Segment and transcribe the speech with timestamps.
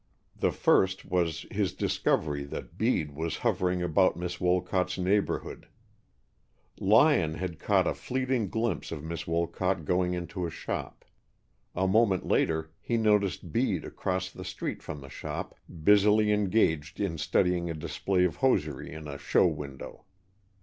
[0.35, 5.67] The first was his discovery that Bede was hovering about Miss Wolcott's neighborhood.
[6.79, 11.05] Lyon had caught a fleeting glimpse of Miss Wolcott going into a shop.
[11.75, 15.53] A moment later he noticed Bede across the street from the shop,
[15.83, 20.05] busily engaged in studying a display of hosiery in a show window.